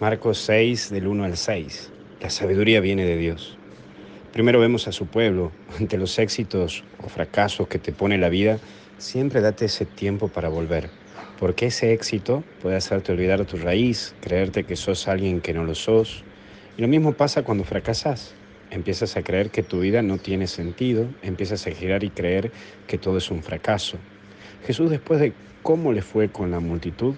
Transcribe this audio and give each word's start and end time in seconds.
Marcos 0.00 0.38
6 0.38 0.90
del 0.90 1.06
1 1.06 1.24
al 1.24 1.36
6. 1.36 1.90
La 2.20 2.30
sabiduría 2.30 2.80
viene 2.80 3.04
de 3.04 3.16
Dios. 3.16 3.56
Primero 4.32 4.58
vemos 4.58 4.88
a 4.88 4.92
su 4.92 5.06
pueblo. 5.06 5.52
Ante 5.78 5.96
los 5.96 6.18
éxitos 6.18 6.82
o 6.98 7.08
fracasos 7.08 7.68
que 7.68 7.78
te 7.78 7.92
pone 7.92 8.18
la 8.18 8.28
vida, 8.28 8.58
siempre 8.98 9.40
date 9.40 9.66
ese 9.66 9.84
tiempo 9.84 10.26
para 10.26 10.48
volver. 10.48 10.90
Porque 11.38 11.66
ese 11.66 11.92
éxito 11.92 12.42
puede 12.62 12.76
hacerte 12.76 13.12
olvidar 13.12 13.44
tu 13.44 13.58
raíz, 13.58 14.14
creerte 14.20 14.64
que 14.64 14.74
sos 14.74 15.06
alguien 15.06 15.40
que 15.40 15.54
no 15.54 15.62
lo 15.62 15.76
sos. 15.76 16.24
Y 16.76 16.82
lo 16.82 16.88
mismo 16.88 17.12
pasa 17.12 17.44
cuando 17.44 17.62
fracasas. 17.62 18.34
Empiezas 18.70 19.16
a 19.16 19.22
creer 19.22 19.50
que 19.50 19.62
tu 19.62 19.80
vida 19.80 20.02
no 20.02 20.18
tiene 20.18 20.48
sentido, 20.48 21.06
empiezas 21.22 21.64
a 21.68 21.70
girar 21.70 22.02
y 22.02 22.10
creer 22.10 22.50
que 22.88 22.98
todo 22.98 23.18
es 23.18 23.30
un 23.30 23.42
fracaso. 23.42 23.98
Jesús 24.66 24.90
después 24.90 25.20
de 25.20 25.32
cómo 25.62 25.92
le 25.92 26.02
fue 26.02 26.28
con 26.28 26.50
la 26.50 26.58
multitud, 26.58 27.14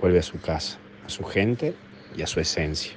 vuelve 0.00 0.18
a 0.18 0.22
su 0.22 0.38
casa, 0.38 0.78
a 1.06 1.08
su 1.08 1.24
gente 1.24 1.74
y 2.16 2.22
a 2.22 2.26
su 2.26 2.40
esencia. 2.40 2.92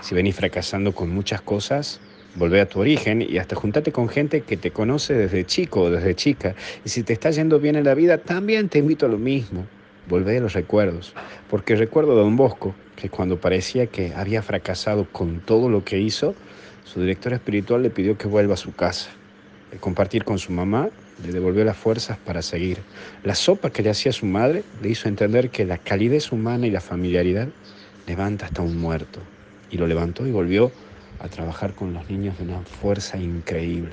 Si 0.00 0.14
venís 0.14 0.34
fracasando 0.34 0.92
con 0.92 1.10
muchas 1.10 1.40
cosas, 1.42 2.00
volvé 2.34 2.60
a 2.60 2.68
tu 2.68 2.80
origen 2.80 3.22
y 3.22 3.38
hasta 3.38 3.56
juntate 3.56 3.92
con 3.92 4.08
gente 4.08 4.40
que 4.40 4.56
te 4.56 4.70
conoce 4.70 5.14
desde 5.14 5.44
chico 5.44 5.82
o 5.82 5.90
desde 5.90 6.14
chica. 6.14 6.54
Y 6.84 6.88
si 6.88 7.02
te 7.02 7.12
está 7.12 7.30
yendo 7.30 7.60
bien 7.60 7.76
en 7.76 7.84
la 7.84 7.94
vida, 7.94 8.18
también 8.18 8.68
te 8.68 8.78
invito 8.78 9.06
a 9.06 9.08
lo 9.08 9.18
mismo. 9.18 9.66
Volvé 10.08 10.38
a 10.38 10.40
los 10.40 10.54
recuerdos. 10.54 11.14
Porque 11.48 11.76
recuerdo 11.76 12.12
a 12.12 12.16
Don 12.16 12.36
Bosco 12.36 12.74
que 12.96 13.08
cuando 13.08 13.40
parecía 13.40 13.86
que 13.86 14.12
había 14.14 14.42
fracasado 14.42 15.06
con 15.10 15.40
todo 15.40 15.68
lo 15.68 15.84
que 15.84 16.00
hizo, 16.00 16.34
su 16.84 17.00
director 17.00 17.32
espiritual 17.32 17.82
le 17.82 17.90
pidió 17.90 18.18
que 18.18 18.26
vuelva 18.26 18.54
a 18.54 18.58
su 18.58 18.74
casa. 18.74 19.10
El 19.70 19.78
compartir 19.78 20.24
con 20.24 20.38
su 20.38 20.52
mamá 20.52 20.90
le 21.24 21.32
devolvió 21.32 21.64
las 21.64 21.76
fuerzas 21.76 22.18
para 22.18 22.42
seguir. 22.42 22.78
La 23.22 23.34
sopa 23.34 23.70
que 23.70 23.82
le 23.82 23.90
hacía 23.90 24.12
su 24.12 24.26
madre 24.26 24.64
le 24.82 24.88
hizo 24.88 25.08
entender 25.08 25.50
que 25.50 25.64
la 25.64 25.78
calidez 25.78 26.32
humana 26.32 26.66
y 26.66 26.70
la 26.70 26.80
familiaridad 26.80 27.48
levanta 28.06 28.46
hasta 28.46 28.62
un 28.62 28.78
muerto. 28.78 29.20
Y 29.70 29.78
lo 29.78 29.86
levantó 29.86 30.26
y 30.26 30.30
volvió 30.30 30.70
a 31.18 31.28
trabajar 31.28 31.72
con 31.74 31.94
los 31.94 32.08
niños 32.10 32.36
de 32.38 32.44
una 32.44 32.60
fuerza 32.60 33.16
increíble. 33.16 33.92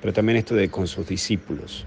Pero 0.00 0.12
también 0.12 0.38
esto 0.38 0.54
de 0.54 0.68
con 0.68 0.86
sus 0.86 1.06
discípulos. 1.06 1.84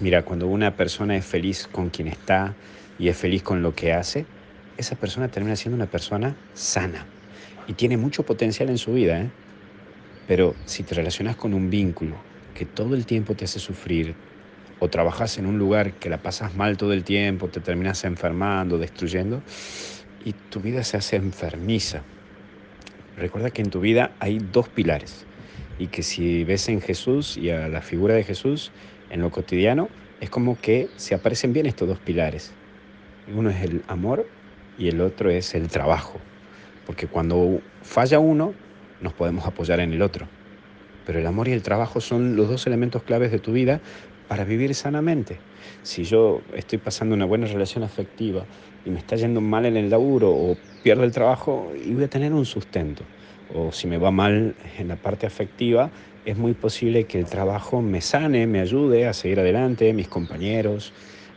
Mira, 0.00 0.22
cuando 0.22 0.46
una 0.46 0.76
persona 0.76 1.16
es 1.16 1.26
feliz 1.26 1.68
con 1.70 1.90
quien 1.90 2.08
está 2.08 2.54
y 2.98 3.08
es 3.08 3.16
feliz 3.16 3.42
con 3.42 3.62
lo 3.62 3.74
que 3.74 3.92
hace, 3.92 4.24
esa 4.78 4.96
persona 4.96 5.28
termina 5.28 5.56
siendo 5.56 5.76
una 5.76 5.86
persona 5.86 6.34
sana 6.54 7.06
y 7.68 7.74
tiene 7.74 7.96
mucho 7.96 8.22
potencial 8.24 8.70
en 8.70 8.78
su 8.78 8.94
vida. 8.94 9.20
¿eh? 9.20 9.30
Pero 10.26 10.54
si 10.64 10.82
te 10.82 10.94
relacionas 10.94 11.36
con 11.36 11.52
un 11.52 11.70
vínculo 11.70 12.16
que 12.54 12.64
todo 12.64 12.94
el 12.94 13.04
tiempo 13.06 13.34
te 13.34 13.44
hace 13.44 13.58
sufrir, 13.58 14.14
o 14.80 14.88
trabajas 14.88 15.38
en 15.38 15.46
un 15.46 15.58
lugar 15.58 15.92
que 15.92 16.08
la 16.08 16.18
pasas 16.18 16.56
mal 16.56 16.76
todo 16.76 16.92
el 16.92 17.04
tiempo, 17.04 17.48
te 17.48 17.60
terminas 17.60 18.02
enfermando, 18.04 18.78
destruyendo, 18.78 19.42
y 20.24 20.32
tu 20.32 20.60
vida 20.60 20.82
se 20.82 20.96
hace 20.96 21.16
enfermiza. 21.16 22.02
Recuerda 23.16 23.50
que 23.50 23.62
en 23.62 23.70
tu 23.70 23.80
vida 23.80 24.12
hay 24.18 24.38
dos 24.38 24.68
pilares, 24.68 25.26
y 25.78 25.88
que 25.88 26.02
si 26.02 26.44
ves 26.44 26.68
en 26.68 26.80
Jesús 26.80 27.36
y 27.36 27.50
a 27.50 27.68
la 27.68 27.82
figura 27.82 28.14
de 28.14 28.24
Jesús 28.24 28.72
en 29.10 29.20
lo 29.20 29.30
cotidiano, 29.30 29.88
es 30.20 30.30
como 30.30 30.58
que 30.58 30.88
se 30.96 31.14
aparecen 31.14 31.52
bien 31.52 31.66
estos 31.66 31.86
dos 31.86 31.98
pilares. 31.98 32.52
Uno 33.34 33.50
es 33.50 33.62
el 33.62 33.82
amor 33.86 34.26
y 34.78 34.88
el 34.88 35.00
otro 35.02 35.30
es 35.30 35.54
el 35.54 35.68
trabajo, 35.68 36.18
porque 36.86 37.06
cuando 37.06 37.60
falla 37.82 38.18
uno, 38.18 38.54
nos 39.00 39.12
podemos 39.12 39.46
apoyar 39.46 39.80
en 39.80 39.92
el 39.92 40.02
otro. 40.02 40.26
Pero 41.06 41.18
el 41.18 41.26
amor 41.26 41.48
y 41.48 41.52
el 41.52 41.62
trabajo 41.62 42.00
son 42.00 42.36
los 42.36 42.48
dos 42.48 42.66
elementos 42.66 43.02
claves 43.02 43.30
de 43.30 43.38
tu 43.38 43.52
vida 43.52 43.80
para 44.30 44.44
vivir 44.44 44.76
sanamente. 44.76 45.40
Si 45.82 46.04
yo 46.04 46.38
estoy 46.54 46.78
pasando 46.78 47.16
una 47.16 47.26
buena 47.26 47.48
relación 47.48 47.82
afectiva 47.82 48.46
y 48.86 48.90
me 48.90 49.00
está 49.00 49.16
yendo 49.16 49.40
mal 49.40 49.66
en 49.66 49.76
el 49.76 49.90
laburo 49.90 50.30
o 50.30 50.56
pierdo 50.84 51.02
el 51.02 51.10
trabajo, 51.10 51.72
y 51.74 51.92
voy 51.94 52.04
a 52.04 52.08
tener 52.08 52.32
un 52.32 52.46
sustento. 52.46 53.02
O 53.56 53.72
si 53.72 53.88
me 53.88 53.98
va 53.98 54.12
mal 54.12 54.54
en 54.78 54.86
la 54.86 54.94
parte 54.94 55.26
afectiva, 55.26 55.90
es 56.24 56.38
muy 56.38 56.54
posible 56.54 57.06
que 57.06 57.18
el 57.18 57.24
trabajo 57.24 57.82
me 57.82 58.00
sane, 58.00 58.46
me 58.46 58.60
ayude 58.60 59.08
a 59.08 59.14
seguir 59.14 59.40
adelante, 59.40 59.92
mis 59.94 60.06
compañeros. 60.06 60.92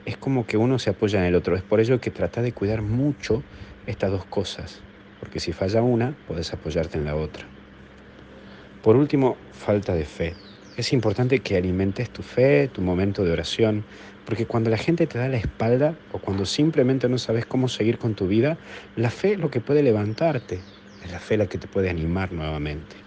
Es 0.05 0.15
como 0.17 0.45
que 0.45 0.57
uno 0.57 0.77
se 0.77 0.91
apoya 0.91 1.17
en 1.17 1.25
el 1.25 1.33
otro. 1.33 1.55
Es 1.55 1.63
por 1.63 1.79
ello 1.79 1.99
que 1.99 2.11
trata 2.11 2.43
de 2.43 2.51
cuidar 2.51 2.83
mucho 2.83 3.41
estas 3.87 4.11
dos 4.11 4.25
cosas, 4.25 4.83
porque 5.19 5.39
si 5.39 5.51
falla 5.51 5.81
una, 5.81 6.15
puedes 6.27 6.53
apoyarte 6.53 6.99
en 6.99 7.05
la 7.05 7.15
otra. 7.15 7.47
Por 8.83 8.97
último, 8.97 9.35
falta 9.51 9.95
de 9.95 10.05
fe. 10.05 10.35
Es 10.75 10.91
importante 10.91 11.43
que 11.43 11.55
alimentes 11.55 12.11
tu 12.11 12.23
fe, 12.23 12.67
tu 12.67 12.81
momento 12.81 13.23
de 13.23 13.31
oración, 13.31 13.85
porque 14.23 14.47
cuando 14.47 14.71
la 14.71 14.77
gente 14.77 15.05
te 15.05 15.19
da 15.19 15.27
la 15.29 15.37
espalda 15.37 15.99
o 16.09 16.19
cuando 16.19 16.45
simplemente 16.45 17.07
no 17.09 17.19
sabes 17.19 17.45
cómo 17.45 17.67
seguir 17.67 17.99
con 17.99 18.15
tu 18.15 18.27
vida, 18.27 18.59
la 18.95 19.11
fe 19.11 19.33
es 19.33 19.39
lo 19.39 19.51
que 19.51 19.61
puede 19.61 19.83
levantarte, 19.83 20.65
es 20.99 21.11
la 21.11 21.19
fe 21.19 21.37
la 21.37 21.47
que 21.47 21.59
te 21.59 21.67
puede 21.67 21.89
animar 21.91 22.31
nuevamente. 22.31 23.05